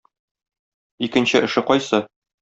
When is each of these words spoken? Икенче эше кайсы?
Икенче 1.07 1.41
эше 1.49 1.63
кайсы? 1.67 2.01